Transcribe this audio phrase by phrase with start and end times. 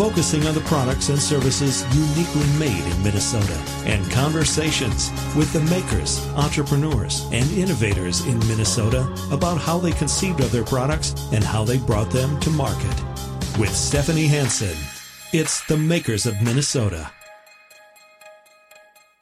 [0.00, 3.52] focusing on the products and services uniquely made in Minnesota,
[3.84, 10.50] and conversations with the makers, entrepreneurs, and innovators in Minnesota about how they conceived of
[10.52, 13.04] their products and how they brought them to market.
[13.58, 14.74] With Stephanie Hansen,
[15.34, 17.10] it's the makers of Minnesota.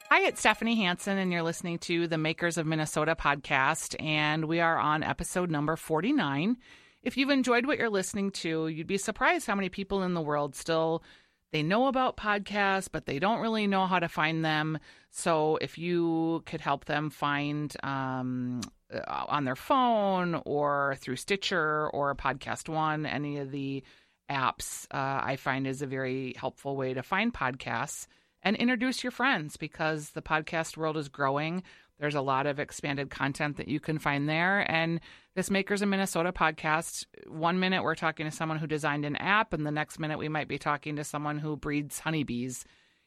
[0.09, 4.61] Hi, it's Stephanie Hansen, and you're listening to the Makers of Minnesota podcast, and we
[4.61, 6.55] are on episode number 49.
[7.03, 10.21] If you've enjoyed what you're listening to, you'd be surprised how many people in the
[10.21, 11.03] world still
[11.51, 14.77] they know about podcasts, but they don't really know how to find them.
[15.11, 18.61] So if you could help them find um,
[18.93, 23.83] uh, on their phone or through Stitcher or Podcast One, any of the
[24.29, 28.05] apps, uh, I find is a very helpful way to find podcasts
[28.43, 31.63] and introduce your friends because the podcast world is growing.
[31.99, 34.69] There's a lot of expanded content that you can find there.
[34.71, 35.01] And
[35.39, 39.53] this Makers in Minnesota podcast, one minute we're talking to someone who designed an app,
[39.53, 42.65] and the next minute we might be talking to someone who breeds honeybees.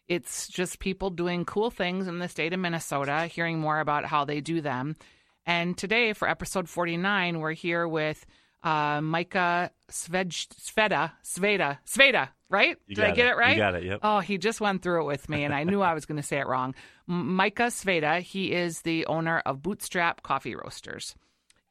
[0.09, 4.25] It's just people doing cool things in the state of Minnesota, hearing more about how
[4.25, 4.97] they do them.
[5.45, 8.25] And today, for episode 49, we're here with
[8.63, 12.79] uh, Micah Svej, Sveda, Sveda, Sveda, right?
[12.87, 13.33] You Did I get it.
[13.33, 13.57] it right?
[13.57, 14.01] You got it, yep.
[14.03, 16.27] Oh, he just went through it with me, and I knew I was going to
[16.27, 16.75] say it wrong.
[17.07, 21.15] Micah Sveda, he is the owner of Bootstrap Coffee Roasters.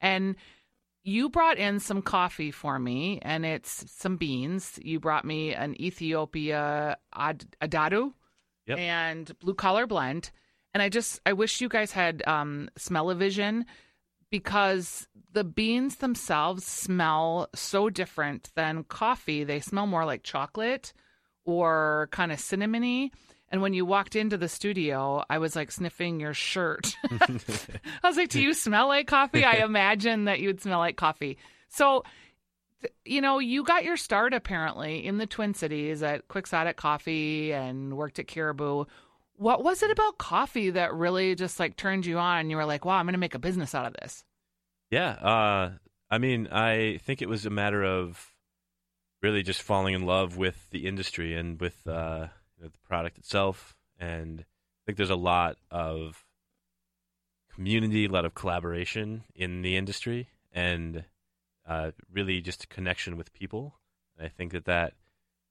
[0.02, 0.36] And
[1.02, 4.78] you brought in some coffee for me, and it's some beans.
[4.82, 8.12] You brought me an Ethiopia Ad- Adado
[8.66, 8.78] Yep.
[8.78, 10.30] and blue collar blend.
[10.74, 13.66] And I just, I wish you guys had um, smell-o-vision
[14.30, 19.44] because the beans themselves smell so different than coffee.
[19.44, 20.92] They smell more like chocolate
[21.44, 23.10] or kind of cinnamony.
[23.52, 26.96] And when you walked into the studio, I was like sniffing your shirt.
[27.20, 27.38] I
[28.02, 29.44] was like, Do you smell like coffee?
[29.44, 31.36] I imagine that you would smell like coffee.
[31.68, 32.04] So,
[33.04, 37.94] you know, you got your start apparently in the Twin Cities at Quixotic Coffee and
[37.94, 38.86] worked at Caribou.
[39.36, 42.48] What was it about coffee that really just like turned you on?
[42.48, 44.24] You were like, wow, I'm going to make a business out of this.
[44.90, 45.10] Yeah.
[45.10, 45.72] Uh,
[46.10, 48.32] I mean, I think it was a matter of
[49.22, 52.28] really just falling in love with the industry and with uh,
[52.70, 53.74] the product itself.
[53.98, 56.24] And I think there's a lot of
[57.54, 61.04] community, a lot of collaboration in the industry, and
[61.68, 63.74] uh, really just a connection with people.
[64.16, 64.94] And I think that that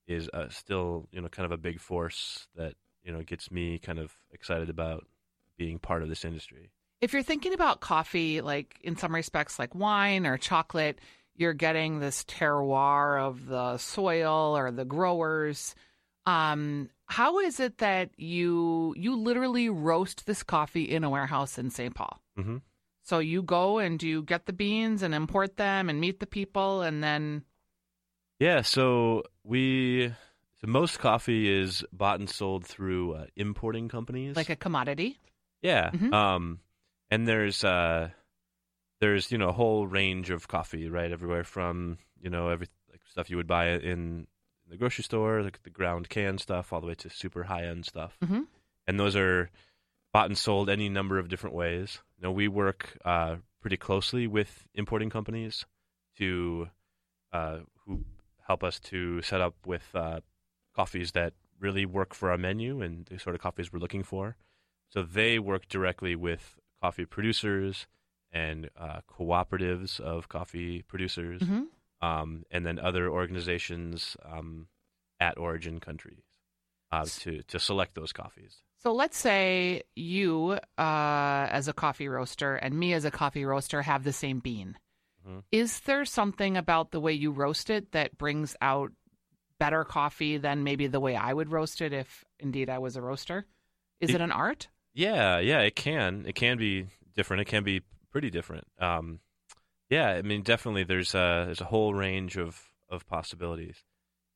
[0.08, 3.80] is uh, still, you know, kind of a big force that you know gets me
[3.80, 5.06] kind of excited about
[5.58, 6.72] being part of this industry.
[7.02, 11.00] If you're thinking about coffee, like in some respects, like wine or chocolate,
[11.36, 15.76] you're getting this terroir of the soil or the growers.
[16.26, 21.70] Um, how is it that you you literally roast this coffee in a warehouse in
[21.72, 21.94] St.
[21.96, 22.22] Paul?
[22.36, 22.58] hmm
[23.04, 26.82] So you go and you get the beans and import them and meet the people
[26.82, 27.44] and then
[28.40, 30.14] Yeah, so we
[30.62, 34.36] so most coffee is bought and sold through uh, importing companies.
[34.36, 35.18] like a commodity.
[35.62, 36.14] yeah, Mhm.
[36.14, 36.60] um,
[37.10, 38.10] and there's uh,
[39.00, 41.12] there's you know a whole range of coffee, right?
[41.12, 44.28] Everywhere from you know every like stuff you would buy in
[44.72, 47.86] the grocery store, like the ground can stuff, all the way to super high end
[47.86, 48.48] stuff, Mhm.
[48.88, 49.50] and those are
[50.14, 52.02] bought and sold any number of different ways.
[52.18, 55.66] You know, we work uh, pretty closely with importing companies
[56.18, 56.70] to
[57.32, 58.04] uh, who
[58.48, 60.20] help us to set up with uh,
[60.76, 64.36] coffees that really work for our menu and the sort of coffees we're looking for.
[64.90, 67.88] So they work directly with coffee producers
[68.34, 71.68] and uh, cooperatives of coffee producers, Mhm.
[72.02, 74.68] Um, and then other organizations um,
[75.20, 76.24] at origin countries
[76.92, 78.58] uh, to to select those coffees.
[78.78, 83.84] So let's say you, uh, as a coffee roaster, and me as a coffee roaster
[83.84, 84.78] have the same bean.
[85.28, 85.44] Mhm.
[85.52, 88.92] Is there something about the way you roast it that brings out
[89.60, 93.02] better coffee than maybe the way I would roast it if indeed I was a
[93.04, 93.46] roaster?
[94.00, 94.68] Is It- it an art?
[94.96, 96.26] Yeah, yeah, it can.
[96.26, 97.42] It can be different.
[97.42, 98.68] It can be pretty different.
[98.80, 99.20] Um,
[99.92, 100.86] yeah, I mean, definitely.
[100.86, 102.60] There's a there's a whole range of
[102.90, 103.84] of possibilities.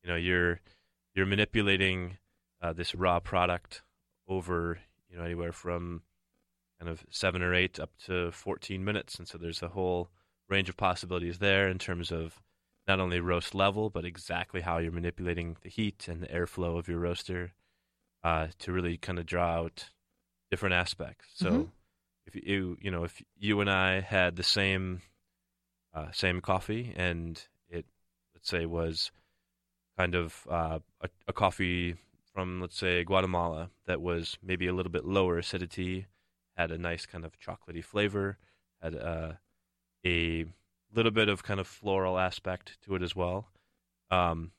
[0.03, 0.59] You know, you're
[1.15, 2.17] you're manipulating
[2.61, 3.81] uh, this raw product
[4.27, 4.79] over
[5.09, 6.03] you know anywhere from
[6.79, 10.09] kind of seven or eight up to 14 minutes, and so there's a whole
[10.49, 12.41] range of possibilities there in terms of
[12.85, 16.87] not only roast level, but exactly how you're manipulating the heat and the airflow of
[16.87, 17.53] your roaster
[18.23, 19.89] uh, to really kind of draw out
[20.51, 21.29] different aspects.
[21.33, 21.69] So Mhm.
[22.27, 25.01] if you you know if you and I had the same
[25.95, 27.85] uh, same coffee and it
[28.35, 29.11] let's say, was
[29.97, 31.95] kind of uh, a, a coffee
[32.31, 36.05] from, let's say, Guatemala that was maybe a little bit lower acidity,
[36.55, 38.37] had a nice kind of chocolatey flavor,
[38.83, 39.31] had uh,
[40.05, 40.45] a
[40.93, 43.47] little bit of kind of floral aspect to it as well.
[44.11, 44.51] Um,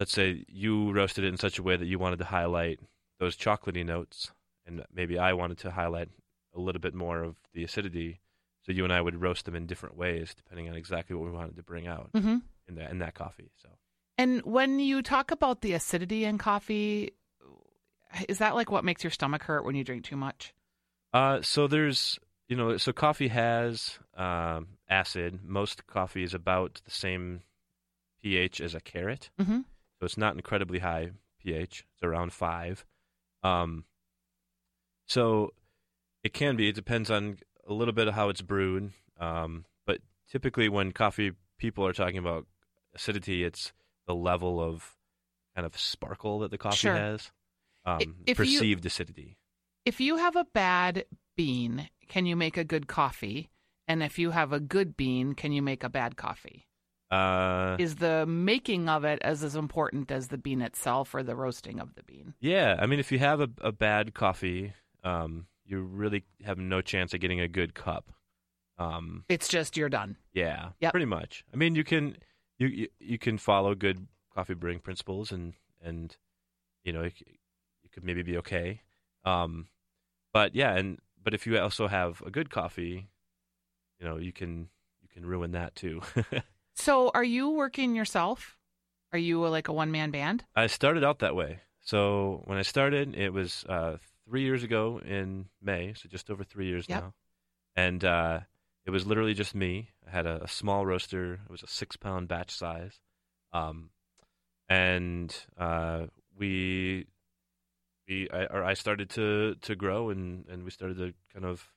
[0.00, 2.80] let's say you roasted it in such a way that you wanted to highlight
[3.18, 4.32] those chocolatey notes,
[4.66, 6.08] and maybe I wanted to highlight
[6.54, 8.20] a little bit more of the acidity.
[8.64, 11.30] So you and I would roast them in different ways depending on exactly what we
[11.30, 13.50] wanted to bring out hmm in that in that coffee.
[13.62, 13.68] So
[14.18, 17.12] And when you talk about the acidity in coffee,
[18.28, 20.54] is that like what makes your stomach hurt when you drink too much?
[21.12, 22.18] Uh, so there's,
[22.48, 25.40] you know, so coffee has um, acid.
[25.44, 27.42] Most coffee is about the same
[28.22, 29.58] pH as a carrot, Mm-hmm.
[29.98, 31.84] so it's not incredibly high pH.
[31.94, 32.84] It's around five.
[33.42, 33.84] Um,
[35.06, 35.52] so
[36.22, 36.68] it can be.
[36.70, 38.92] It depends on a little bit of how it's brewed.
[39.18, 39.98] Um, but
[40.30, 42.46] typically, when coffee people are talking about
[42.94, 43.72] acidity, it's
[44.06, 44.96] the level of
[45.54, 46.94] kind of sparkle that the coffee Sure.
[46.94, 47.30] has.
[47.84, 49.36] Um, if you- perceived acidity.
[49.84, 51.04] If you have a bad
[51.36, 53.50] bean, can you make a good coffee?
[53.86, 56.66] And if you have a good bean, can you make a bad coffee?
[57.10, 61.36] Uh, Is the making of it as as important as the bean itself or the
[61.36, 62.34] roasting of the bean?
[62.40, 64.72] Yeah, I mean, if you have a, a bad coffee,
[65.04, 68.10] um, you really have no chance of getting a good cup.
[68.78, 70.16] Um, It's just you're done.
[70.32, 70.92] yeah, Yep.
[70.92, 71.44] pretty much.
[71.52, 72.16] I mean, you can
[72.58, 76.16] you, you you can follow good coffee brewing principles, and and
[76.84, 77.12] you know you,
[77.82, 78.82] you could maybe be okay.
[79.24, 79.68] Um,
[80.32, 83.08] but yeah, and but if you also have a good coffee,
[84.00, 84.68] you know you can
[85.02, 86.00] you can ruin that too.
[86.76, 88.56] So, are you working yourself?
[89.12, 90.42] Are you like a one man band?
[90.56, 91.60] I started out that way.
[91.80, 96.44] So when I started, it was uh, three years ago in May, so just over
[96.44, 97.00] three years Yep.
[97.02, 97.14] now.
[97.76, 98.40] And uh,
[98.86, 99.90] it was literally just me.
[100.06, 101.34] I had a, a small roaster.
[101.44, 103.00] It was a six pound batch size.
[103.52, 103.90] Um,
[104.68, 106.06] and uh,
[106.38, 107.06] we,
[108.08, 111.68] we, I, or I started to, to grow and, and we started to kind of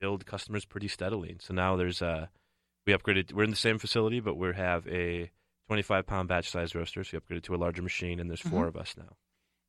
[0.00, 1.30] build customers pretty steadily.
[1.30, 2.30] And so now there's a
[2.86, 3.32] we upgraded.
[3.32, 5.30] We're in the same facility, but we have a
[5.66, 7.02] 25 pound batch size roaster.
[7.02, 8.68] So we upgraded to a larger machine, and there's 4 Mhm.
[8.68, 9.16] of us now.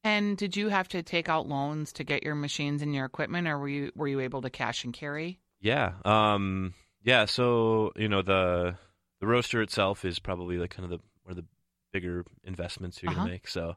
[0.07, 3.47] And did you have to take out loans to get your machines and your equipment,
[3.47, 5.39] or were you were you able to cash and carry?
[5.59, 5.93] Yeah.
[6.05, 6.73] Um.
[7.03, 7.25] Yeah.
[7.25, 8.75] So you know the
[9.19, 11.45] the roaster itself is probably like kind of the one of the
[11.91, 13.19] bigger investments you're Uh-huh.
[13.21, 13.47] gonna make.
[13.47, 13.75] So,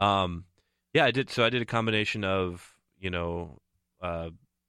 [0.00, 0.44] um,
[0.92, 1.30] yeah, I did.
[1.30, 3.58] So I did a combination of you know,
[4.02, 4.28] uh,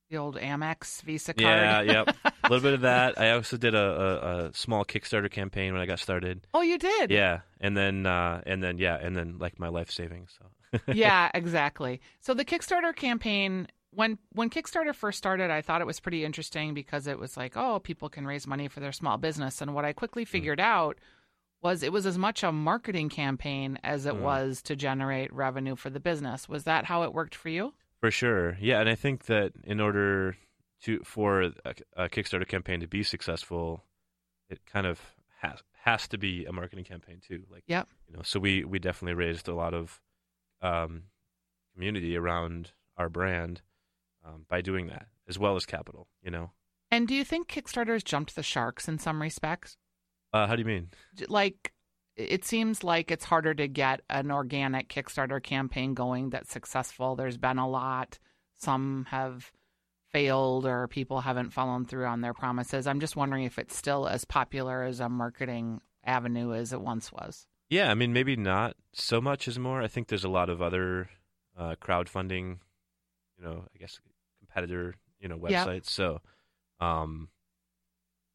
[0.10, 1.44] The old Amex Visa card.
[1.44, 3.19] yeah, yep, a little bit of that.
[3.19, 6.48] I also did a, a, a small Kickstarter campaign when I got started.
[6.54, 7.12] Oh, you did.
[7.12, 10.31] Yeah, and then uh, and then yeah, and then like my life savings.
[10.40, 10.46] So
[10.94, 12.02] yeah, exactly.
[12.20, 16.74] So the Kickstarter campaign when when Kickstarter first started, I thought it was pretty interesting
[16.74, 19.62] because it was like, oh, people can raise money for their small business.
[19.62, 20.98] And what I quickly figured out
[21.62, 24.22] was it was as much a marketing campaign as it Mm.
[24.22, 26.48] was to generate revenue for the business.
[26.50, 27.74] Was that how it worked for you?
[28.00, 30.36] For sure, yeah, and I think that in order
[30.84, 31.54] to for a,
[31.96, 33.84] a Kickstarter campaign to be successful,
[34.50, 35.00] it kind of
[35.42, 37.44] has has to be a marketing campaign too.
[37.52, 37.88] Like, Yep.
[38.08, 40.00] you know, so we we definitely raised a lot of
[40.62, 41.04] um,
[41.74, 43.62] community around our brand
[44.25, 46.08] um, by doing that, as well as capital.
[46.24, 46.52] You know,
[46.92, 49.78] And do you think Kickstarter's jumped the sharks in some respects?
[50.34, 50.90] uh, how do you mean?
[51.28, 51.74] like
[52.18, 57.15] it seems like it's harder to get an organic Kickstarter campaign going that's successful.
[57.15, 58.20] There's been a lot.
[58.58, 59.51] Some have
[60.12, 62.86] failed or people haven't followed through on their promises.
[62.86, 67.12] I'm just wondering if it's still as popular as a marketing avenue as it once
[67.13, 67.48] was.
[67.72, 69.82] Yeah, I mean, maybe not so much as more.
[69.82, 71.10] I think there's a lot of other
[71.58, 72.60] uh, crowdfunding,
[73.38, 74.00] you know, I guess
[74.40, 75.86] competitor, you know, websites.
[75.90, 76.20] So,
[76.82, 77.30] um,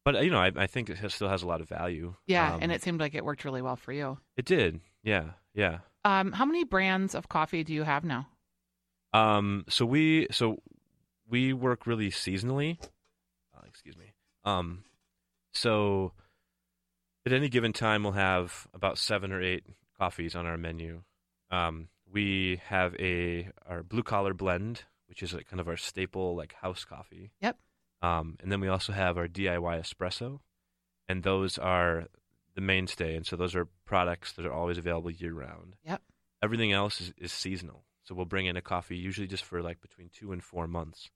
[0.03, 2.15] but uh, you know, I, I think it still has a lot of value.
[2.25, 4.17] Yeah, Um, and it seemed like it worked really well for you.
[4.35, 4.81] it did.
[5.03, 5.79] Yeah, yeah.
[6.03, 8.27] Um, how many brands of coffee do you have now?
[9.13, 10.63] Um, so we so
[11.29, 12.77] we work really seasonally.
[13.55, 14.13] Uh, excuse me.
[14.45, 14.83] Um,
[15.53, 16.13] so
[17.27, 19.63] at any given time, we'll have about seven or eight
[19.97, 21.03] coffees on our menu.
[21.51, 26.35] Um, we have a our blue collar blend, which is like kind of our staple
[26.35, 27.31] like house coffee.
[27.41, 27.57] Yep.
[28.01, 30.39] Um, and then we also have our DIY espresso,
[31.07, 32.05] and those are
[32.55, 33.15] the mainstay.
[33.15, 35.75] And so those are products that are always available year round.
[35.85, 36.01] Yep.
[36.43, 37.83] Everything else is, is seasonal.
[38.03, 41.09] So we'll bring in a coffee usually just for like between two and four months.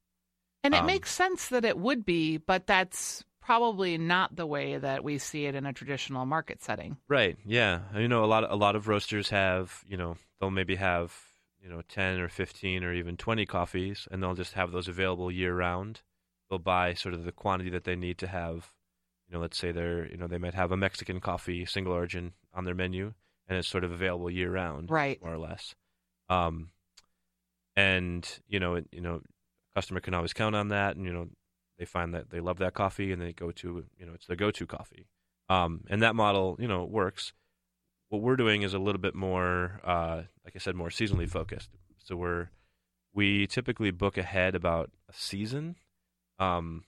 [0.64, 4.78] And it Um, makes sense that it would be, but that's probably not the way
[4.78, 6.98] that we see it in a traditional market setting.
[7.10, 7.38] Right.
[7.46, 7.82] Yeah.
[7.96, 11.14] You know, a lot of, a lot of roasters have, you know, they'll maybe have,
[11.62, 15.32] you know, 10 or 15 or even 20 coffees and they'll just have those available
[15.32, 16.02] year round.
[16.50, 18.72] They'll buy sort of the quantity that they need to have,
[19.28, 22.34] You know, let's say they're you know they might have a Mexican coffee single origin
[22.54, 23.14] on their menu,
[23.48, 25.22] and it's sort of available year round, Right.
[25.22, 25.74] more or less.
[26.30, 26.72] Um,
[27.76, 29.22] and you know, it, you know,
[29.76, 31.30] customer can always count on that, and you know,
[31.82, 34.36] they find that they love that coffee, and they go to you know it's their
[34.36, 35.08] go-to coffee.
[35.50, 37.34] Um, and that model, you know, works.
[38.10, 41.72] What we're doing is a little bit more, uh, like I said, more seasonally focused.
[41.98, 42.50] So we're
[43.16, 45.76] we typically book ahead about a season
[46.38, 46.84] um,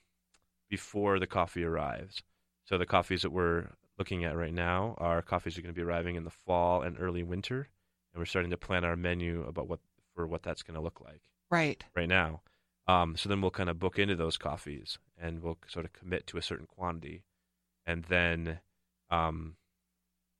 [0.69, 2.21] before the coffee arrives.
[2.65, 5.81] So the coffees that we're looking at right now are coffees that are going to
[5.81, 7.67] be arriving in the fall and early winter,
[8.13, 9.79] and we're starting to plan our menu about what
[10.13, 11.83] for what that's going to look like Right.
[11.95, 12.41] right now.
[12.87, 16.27] Um, so then we'll kind of book into those coffees, and we'll sort of commit
[16.27, 17.23] to a certain quantity,
[17.85, 18.59] and then,
[19.09, 19.55] um,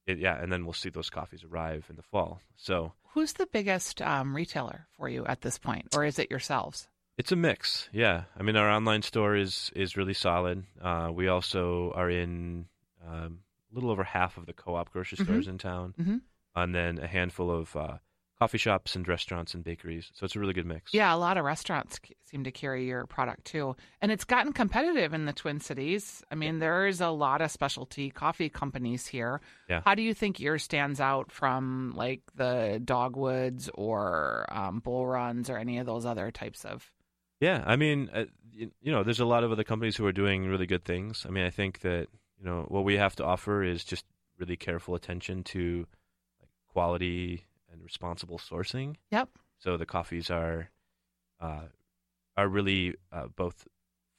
[0.06, 2.42] it, yeah, and then we'll see those coffees arrive in the fall.
[2.58, 6.88] So Who's the biggest um, retailer for you at this point, or is it yourselves?
[7.18, 8.24] It's a mix, yeah.
[8.38, 10.64] I mean, our online store is is really solid.
[10.82, 12.66] Uh, we also are in
[13.08, 13.40] um,
[13.72, 15.24] a little over half of the co-op grocery Mhm.
[15.24, 16.22] stores in town, Mhm.
[16.56, 17.98] and then a handful of uh,
[18.44, 20.12] coffee shops and restaurants and bakeries.
[20.14, 20.94] So it's a really good mix.
[20.94, 23.78] Yeah, a lot of restaurants seem to carry your product too.
[24.02, 26.22] And it's gotten competitive in the Twin Cities.
[26.30, 29.40] I mean, there's a lot of specialty coffee companies here.
[29.70, 29.80] Yeah.
[29.86, 35.50] How do you think yours stands out from like the Dogwoods or um, Bull Runs
[35.50, 36.92] or any of those other types of?
[37.40, 40.12] Yeah, I mean, uh, you, you know, there's a lot of other companies who are
[40.12, 41.26] doing really good things.
[41.26, 42.10] I mean, I think that
[42.40, 44.04] you know what we have to offer is just
[44.38, 45.88] really careful attention to
[46.42, 48.96] like quality and responsible sourcing.
[49.12, 49.30] Yep.
[49.60, 50.70] So the coffees are
[51.42, 51.68] uh,
[52.38, 53.68] are really uh, both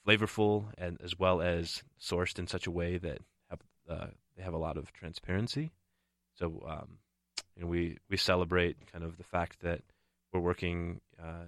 [0.07, 3.19] flavorful and as well as sourced in such a way that
[3.49, 4.07] have uh,
[4.37, 5.71] they have a lot of transparency.
[6.35, 6.99] So um,
[7.57, 9.83] you know, we we celebrate kind of the fact that
[10.33, 11.47] we're working uh,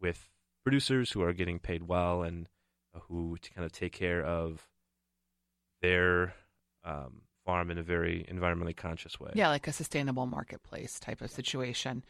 [0.00, 0.28] with
[0.64, 2.48] producers who are getting paid well and
[3.08, 4.68] who to kind of take care of
[5.82, 6.34] their
[6.84, 9.30] um, farm in a very environmentally conscious way.
[9.34, 12.04] Yeah, like a sustainable marketplace type of situation.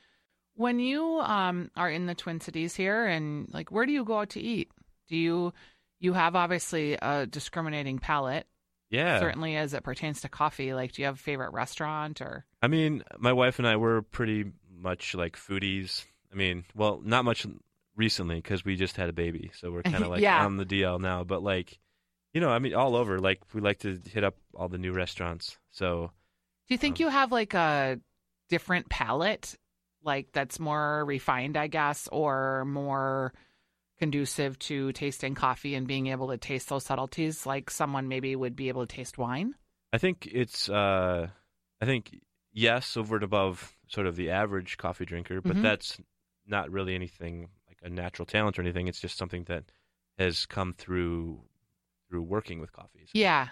[0.57, 4.21] When you um, are in the Twin Cities here, and like, where do you go
[4.21, 4.71] out to eat?
[5.09, 5.53] Do you
[5.99, 8.47] you have obviously a discriminating palate,
[8.91, 9.19] yeah.
[9.21, 10.75] certainly as it pertains to coffee.
[10.75, 12.45] Like, do you have a favorite restaurant or?
[12.63, 16.05] I mean, my wife and I were pretty much like foodies.
[16.33, 17.47] I mean, well, not much
[17.97, 20.45] recently because we just had a baby, so we're kind of like Yeah.
[20.45, 21.25] on the DL now.
[21.25, 21.79] But like,
[22.35, 23.19] you know, I mean, all over.
[23.19, 25.57] Like, we like to hit up all the new restaurants.
[25.71, 26.11] So
[26.69, 27.99] Do you think Um, you have like a
[28.51, 29.57] different palate,
[30.03, 33.33] like that's more refined, I guess, or more
[33.99, 38.57] conducive to tasting coffee and being able to taste those subtleties, like someone maybe would
[38.57, 39.55] be able to taste wine?
[39.93, 41.29] I think it's, uh,
[41.81, 42.21] I think
[42.53, 45.63] yes, over and above sort of the average coffee drinker, but Mhm.
[45.63, 46.01] that's
[46.47, 48.89] not really anything like a natural talent or anything.
[48.89, 49.65] It's just something that
[50.19, 51.45] has come through
[52.15, 53.09] through working with coffees.
[53.13, 53.49] Yeah.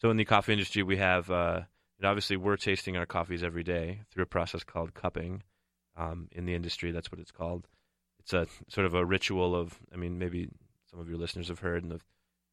[0.00, 1.60] So in the coffee industry, we have, uh,
[1.98, 5.44] and obviously, we're tasting our coffees every day through a process called cupping.
[5.96, 7.68] Um, in the industry, that's what it's called.
[8.18, 10.48] It's a sort of a ritual of, I mean, maybe
[10.90, 12.04] some of your listeners have heard of,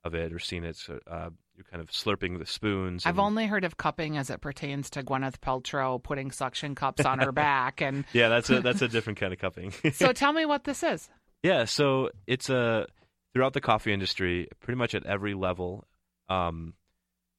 [0.04, 0.76] of it or seen it.
[0.76, 3.08] So, uh, you're kind of slurping the spoons.
[3.08, 7.18] I've only heard of cupping as it pertains to Gwyneth Paltrow putting suction cups on
[7.18, 7.82] her back.
[7.82, 9.72] And yeah, that's a that's a different kind of cupping.
[9.94, 11.10] so tell me what this is.
[11.42, 12.86] Yeah, so it's a
[13.34, 15.86] throughout the coffee industry, pretty much at every level,
[16.30, 16.74] um,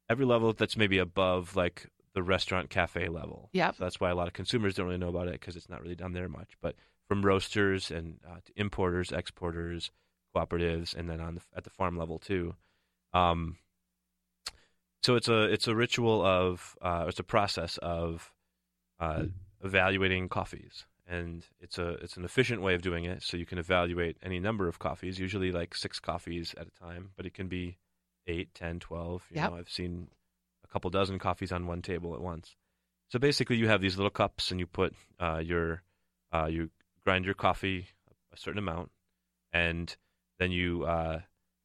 [0.09, 3.50] every level that's maybe above like the restaurant cafe level.
[3.52, 5.68] Yeah, So that's why a lot of consumers don't really know about it because it's
[5.68, 6.52] not really done there much.
[6.61, 6.75] But
[7.09, 9.90] from roasters and uh, to importers, exporters,
[10.35, 12.54] cooperatives, and then on the, at the farm level too.
[13.12, 13.57] Um,
[15.02, 18.33] so it's a it's a ritual of uh, it's a process of
[19.00, 19.25] uh,
[19.62, 23.23] evaluating coffees, and it's a it's an efficient way of doing it.
[23.23, 27.11] So you can evaluate any number of coffees, usually like six coffees at a time,
[27.17, 27.79] but it can be
[28.27, 29.25] eight, ten, twelve.
[29.31, 29.50] You Yep.
[29.50, 30.09] know, I've seen
[30.65, 32.55] a couple dozen coffees on one table at once.
[33.11, 35.83] So basically, you have these little cups, and you put uh, your
[36.33, 36.71] uh, you
[37.05, 37.87] grind your coffee
[38.33, 38.91] a certain amount,
[39.53, 39.97] and
[40.38, 41.21] then you uh,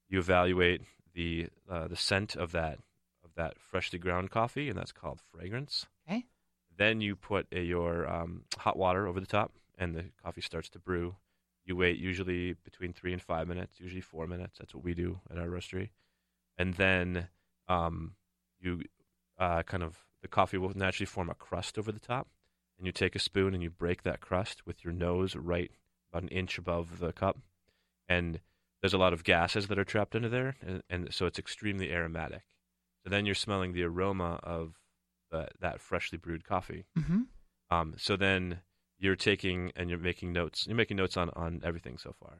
[0.07, 0.81] you evaluate
[1.13, 2.79] the uh, the scent of that
[3.25, 5.85] of that freshly ground coffee, and that's called fragrance.
[6.07, 6.25] Okay.
[6.77, 10.69] Then you put a, your um, hot water over the top, and the coffee starts
[10.69, 11.15] to brew.
[11.65, 14.57] You wait usually between three and five minutes, usually four minutes.
[14.59, 15.89] That's what we do at our roastery,
[16.57, 17.27] and then
[17.67, 18.15] um,
[18.59, 18.81] you
[19.39, 22.27] uh, kind of the coffee will naturally form a crust over the top,
[22.77, 25.71] and you take a spoon and you break that crust with your nose right
[26.11, 27.37] about an inch above the cup,
[28.09, 28.39] and
[28.81, 31.91] there's a lot of gases that are trapped under there, and, and so it's extremely
[31.91, 32.43] aromatic.
[33.03, 34.75] So then you're smelling the aroma of
[35.33, 36.85] the, that freshly brewed coffee.
[36.95, 37.23] hmm
[37.69, 38.59] Um, so then
[38.99, 40.65] you're taking and you're making notes.
[40.67, 42.33] You're making notes on, on everything so far.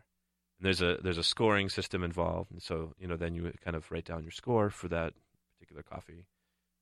[0.57, 3.75] And there's a there's a scoring system involved, and so you know then you kind
[3.75, 5.13] of write down your score for that
[5.53, 6.25] particular coffee.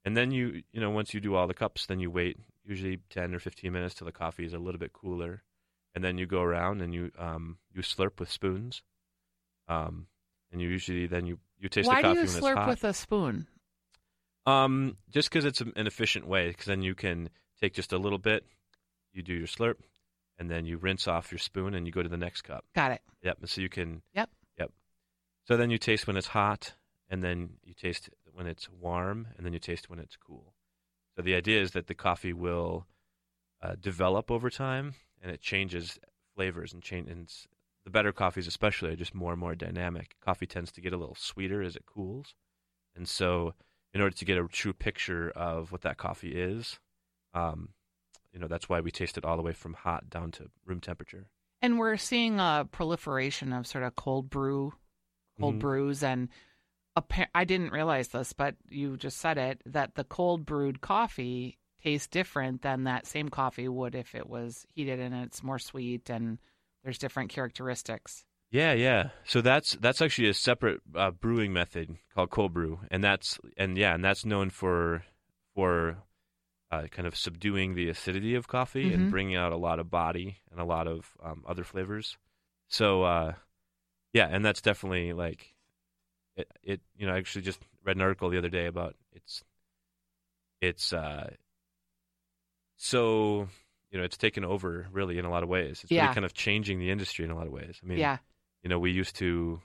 [0.06, 3.00] And then you you know once you do all the cups, then you wait usually
[3.10, 5.44] ten or fifteen minutes till the coffee is a little bit cooler,
[5.96, 8.84] and then you go around and you um you slurp with spoons,
[9.68, 10.08] um
[10.52, 12.68] and you usually then you you taste Why the do coffee you when it's slurp
[12.68, 13.48] with a spoon?
[14.46, 17.30] Um, just because it's an efficient way, because then you can
[17.62, 18.44] take just a little bit,
[19.14, 19.76] you do your slurp,
[20.40, 22.66] and then you rinse off your spoon and you go to the next cup.
[22.74, 23.02] Got it.
[23.22, 23.38] Yep.
[23.46, 24.02] So you can.
[24.16, 24.30] Yep.
[24.58, 24.72] Yep.
[25.48, 26.74] So then you taste when it's hot,
[27.10, 30.54] and then you taste when it's warm, and then you taste when it's cool.
[31.16, 32.88] So the idea is that the coffee will
[33.62, 36.00] uh, develop over time, and it changes
[36.36, 37.10] flavors and change.
[37.10, 37.32] And
[37.84, 40.16] the better coffees, especially, are just more and more dynamic.
[40.24, 42.34] Coffee tends to get a little sweeter as it cools,
[42.96, 43.54] and so
[43.94, 46.80] in order to get a true picture of what that coffee is,
[47.34, 47.70] um,
[48.34, 50.80] you know that's why we taste it all the way from hot down to room
[50.80, 51.28] temperature.
[51.62, 54.74] And we're seeing a proliferation of sort of cold brew,
[55.40, 55.60] cold Mhm.
[55.60, 56.30] brews, and
[56.96, 61.58] appa- I didn't realize this, but you just said it that the cold brewed coffee
[61.84, 66.10] tastes different than that same coffee would if it was heated and it's more sweet
[66.10, 66.40] and
[66.84, 68.26] there's different characteristics.
[68.52, 69.10] Yeah, yeah.
[69.24, 73.78] So that's that's actually a separate uh, brewing method called cold brew, and that's and
[73.78, 75.06] yeah, and that's known for
[75.56, 76.04] for
[76.70, 78.94] uh, kind of subduing the acidity of coffee Mhm.
[78.94, 82.18] and bringing out a lot of body and a lot of um, other flavors.
[82.68, 83.34] So uh,
[84.14, 85.54] yeah, and that's definitely like
[86.36, 86.82] it, it.
[86.98, 89.44] You know, I actually just read an article the other day about it's
[90.60, 91.32] it's uh,
[92.76, 93.48] so
[93.92, 95.82] you know it's taken over really in a lot of ways.
[95.84, 96.04] It's Yeah.
[96.04, 97.80] really kind of changing the industry in a lot of ways.
[97.82, 98.18] I mean, yeah.
[98.64, 99.62] You know, we used to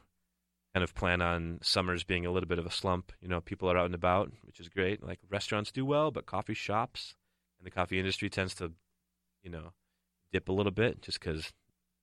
[0.74, 3.12] kind of plan on summers being a little bit of a slump.
[3.20, 5.02] You know, people are out and about, which is great.
[5.02, 7.14] Like restaurants do well, but coffee shops
[7.58, 8.72] and the coffee industry tends to,
[9.42, 9.72] you know,
[10.32, 11.52] dip a little bit just because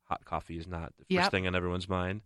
[0.05, 1.31] hot coffee is not the first Yep.
[1.31, 2.21] thing on everyone's mind.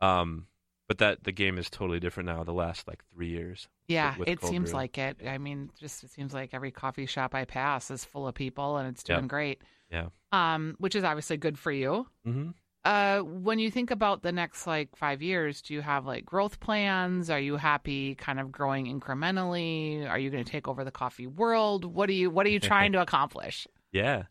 [0.00, 0.46] Um,
[0.88, 2.44] but that the game is totally different now.
[2.44, 3.68] The last like three years.
[3.88, 4.78] Yeah, with it seems brew.
[4.80, 5.18] like it.
[5.26, 8.76] I mean, just it seems like every coffee shop I pass is full of people
[8.76, 9.28] and it's doing Yep.
[9.28, 9.62] great.
[9.90, 10.08] Yeah.
[10.32, 12.06] Um, which is obviously good for you.
[12.26, 12.50] Mm-hmm.
[12.84, 16.60] Uh, when you think about the next like five years, do you have like growth
[16.60, 17.30] plans?
[17.30, 20.08] Are you happy kind of growing incrementally?
[20.08, 21.84] Are you going to take over the coffee world?
[21.84, 23.66] What are you What are you trying to accomplish?
[23.92, 24.24] Yeah.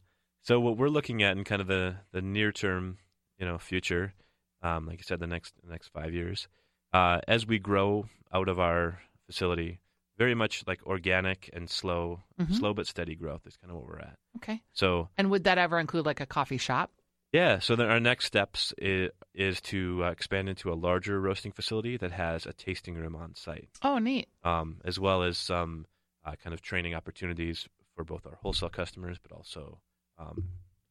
[0.44, 2.98] So what we're looking at in kind of the, the near term,
[3.40, 4.14] you know, future,
[4.62, 6.48] um, like I said, the next the next five years,
[6.94, 9.80] uh, as we grow out of our facility,
[10.18, 12.54] very much like organic and slow, Mhm.
[12.54, 14.18] slow but steady growth is kind of what we're at.
[14.38, 14.62] Okay.
[14.74, 16.92] So And would that ever include like a coffee shop?
[17.34, 21.52] Yeah, so then our next steps is, is to uh, expand into a larger roasting
[21.52, 24.30] facility that has a tasting room on site, Oh, neat.
[24.44, 25.86] um, as well as some
[26.24, 29.80] uh, kind of training opportunities for both our wholesale customers, but also
[30.18, 30.44] um,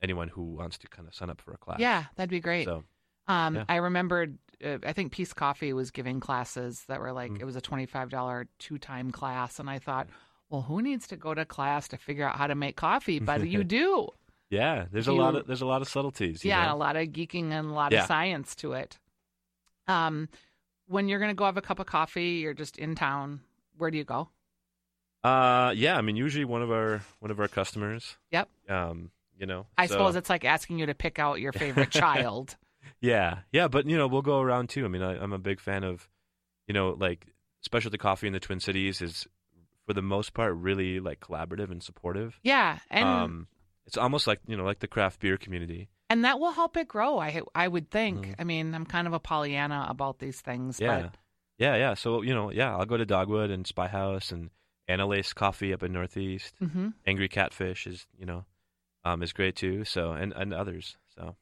[0.02, 1.78] anyone who wants to kind of sign up for a class.
[1.80, 2.64] Yeah, that'd be great.
[2.66, 2.84] So
[3.28, 3.64] Um, Yeah.
[3.68, 7.40] I remembered, uh, I think Peace Coffee was giving classes that were like, Mm.
[7.40, 9.60] it was a $25 two time class.
[9.60, 10.08] And I thought,
[10.50, 13.20] well, who needs to go to class to figure out how to make coffee?
[13.20, 14.08] But you do.
[14.52, 16.44] Yeah, there's a lot of there's a lot of subtleties.
[16.44, 16.74] you yeah, know?
[16.74, 18.02] a lot of geeking and a lot Yeah.
[18.02, 18.98] of science to it.
[19.88, 20.28] Um,
[20.86, 23.40] when you're going to go have a cup of coffee, you're just in town.
[23.78, 24.28] Where do you go?
[25.24, 25.96] Uh, yeah.
[25.96, 28.16] I mean, usually one of our one of our customers.
[28.30, 28.48] Yep.
[28.68, 29.66] Um, you know.
[29.78, 32.56] I so- suppose it's like asking you to pick out your favorite child.
[33.00, 34.84] Yeah, yeah, but you know, we'll go around too.
[34.84, 36.08] I mean, I, I'm a big fan of,
[36.68, 37.26] you know, like
[37.60, 39.26] specialty coffee in the Twin Cities is,
[39.86, 42.38] for the most part, really like collaborative and supportive.
[42.44, 43.46] Yeah, and um,
[43.86, 45.88] it's almost like you know, like the craft beer community.
[46.10, 47.18] and that will help it grow.
[47.18, 48.26] I I would think.
[48.26, 48.34] Mhm.
[48.38, 51.16] I mean, I'm kind of a Pollyanna about these things, Yeah, but
[51.58, 51.94] yeah, yeah.
[51.94, 54.50] So you know, yeah, I'll go to Dogwood and Spy House and
[54.88, 56.54] Anelace Coffee up in Northeast.
[56.58, 58.44] hmm Angry Catfish is you know,
[59.04, 59.84] um, is great too.
[59.84, 60.96] So and and others.
[61.16, 61.36] So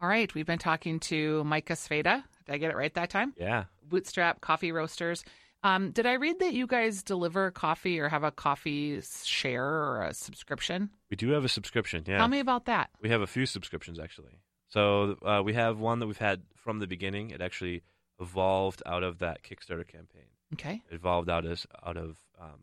[0.00, 2.24] All right, we've been talking to Micah Sveda.
[2.46, 3.34] Did I get it right that time?
[3.36, 5.24] yeah, Bootstrap Coffee Roasters.
[5.62, 10.02] Um, did I read that you guys deliver coffee or have a coffee share or
[10.02, 10.90] a subscription?
[11.10, 12.04] we do have a subscription.
[12.06, 12.90] Yeah, Tell me about that.
[13.00, 14.38] We have a few subscriptions actually.
[14.68, 17.30] So uh, we have one that we've had from the beginning.
[17.30, 17.82] It actually
[18.20, 20.26] evolved out of that Kickstarter campaign.
[20.54, 20.82] Okay.
[20.90, 22.60] It evolved out as out of um,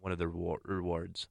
[0.00, 1.26] one of the rewar- rewards,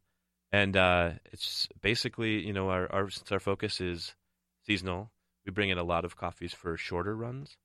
[0.52, 4.16] and uh, it's basically you know our, our since our focus is
[4.66, 5.12] seasonal,
[5.46, 7.58] we bring in a lot of coffees for shorter runs,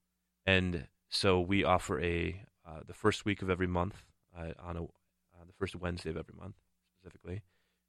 [0.46, 4.02] and so we offer a uh, the first week of every month
[4.36, 6.56] uh, on a uh, the first Wednesday of every month
[6.98, 7.42] specifically,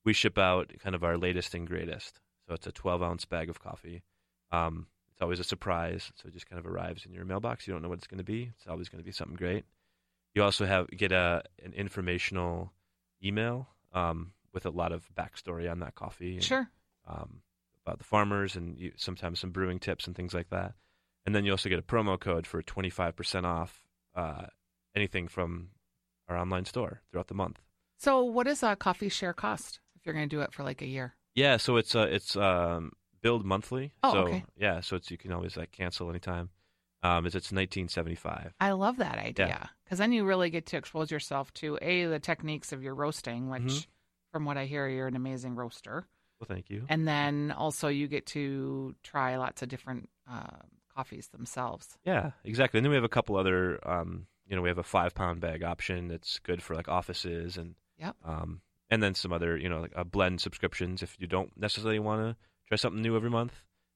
[0.06, 2.20] we ship out kind of our latest and greatest.
[2.48, 4.04] So it's a 12 ounce bag of coffee.
[4.52, 7.68] Um, it's always a surprise, so it just kind of arrives in your mailbox.
[7.68, 8.52] You don't know what it's going to be.
[8.58, 9.66] It's always going to be something great.
[10.34, 12.72] You also have get a an informational
[13.24, 16.36] email um, with a lot of backstory on that coffee.
[16.36, 16.70] and, Sure.
[17.08, 17.42] um,
[17.86, 20.74] about the farmers and you, sometimes some brewing tips and things like that.
[21.26, 23.84] And then you also get a promo code for 25% off
[24.16, 24.46] uh,
[24.96, 25.70] anything from
[26.28, 27.62] our online store throughout the month.
[27.98, 30.82] So, what does a coffee share cost if you're going to do it for like
[30.82, 31.16] a year?
[31.36, 33.94] Yeah, so it's uh it's um billed monthly.
[34.04, 34.44] Oh, so okay.
[34.58, 36.50] yeah, so it's you can always like cancel anytime.
[37.04, 38.54] Um, it's it's nineteen seventy five.
[38.60, 42.20] I love that idea because then you really get to expose yourself to a the
[42.20, 43.88] techniques of your roasting, which, Mhm.
[44.32, 46.06] from what I hear, you're an amazing roaster,
[46.40, 46.86] Well, thank you.
[46.90, 50.58] and then also you get to try lots of different uh,
[50.94, 51.98] coffees themselves.
[52.06, 52.78] Yeah, exactly.
[52.78, 55.40] And then we have a couple other, um, you know, we have a five pound
[55.42, 58.16] bag option that's good for like offices and, Yep.
[58.26, 62.00] um, and then some other, you know, like uh, blend subscriptions if you don't necessarily
[62.00, 62.36] want to
[62.68, 63.54] try something new every month.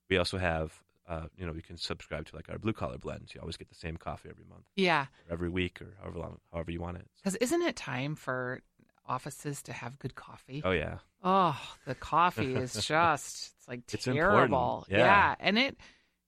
[0.10, 3.36] We also have, uh, you know, you can subscribe to like our blue collar blends.
[3.36, 6.38] You always get the same coffee every month, Yeah, or every week, or however long,
[6.54, 7.08] however you want it.
[7.18, 8.62] because isn't it time for
[9.08, 10.62] offices to have good coffee?
[10.64, 14.86] Oh yeah, Oh, the coffee is just it's like It's terrible.
[14.88, 14.88] important.
[14.90, 15.36] Yeah.
[15.40, 15.78] And it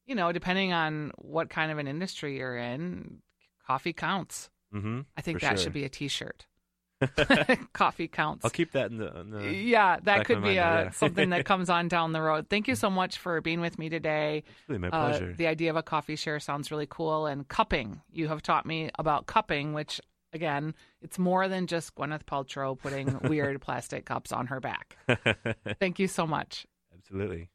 [0.06, 3.22] you know, depending on what kind of an industry you're in,
[3.68, 4.50] coffee counts.
[4.74, 5.02] mm-hmm.
[5.18, 5.66] I think that sure.
[5.66, 6.46] should be a t-shirt.
[7.74, 8.44] coffee counts.
[8.46, 9.20] I'll keep that in the.
[9.20, 10.90] In the yeah, that could be uh, yeah.
[10.92, 12.48] something that comes on down the road.
[12.50, 14.44] Thank you so much for being with me today.
[14.68, 15.34] really my Uh, pleasure.
[15.34, 17.28] the idea of a coffee share sounds really cool.
[17.28, 20.02] And cupping, you have taught me about cupping, which
[20.34, 24.98] again, it's more than just Gwyneth Paltrow putting weird plastic cups on her back.
[25.80, 26.66] Thank you so much.
[26.98, 27.50] Absolutely.